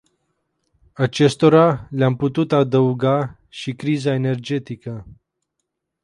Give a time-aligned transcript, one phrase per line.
[0.93, 5.07] Acestora, le-am putea adăuga și criza energetică.